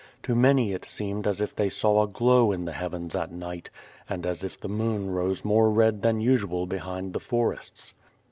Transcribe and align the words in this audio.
To 0.23 0.33
many 0.33 0.73
it 0.73 0.83
seemed 0.85 1.27
as 1.27 1.41
if 1.41 1.55
they 1.55 1.69
saw 1.69 2.01
a 2.01 2.07
glow 2.07 2.51
in 2.51 2.65
the 2.65 2.71
heavens 2.73 3.15
at 3.15 3.31
night, 3.31 3.69
and 4.09 4.25
as 4.25 4.43
if 4.43 4.59
the 4.59 4.67
moon 4.67 5.11
rose 5.11 5.45
more 5.45 5.69
red 5.69 6.01
than 6.01 6.19
usual 6.19 6.65
behind 6.65 7.13
the 7.13 7.19
forests. 7.19 7.93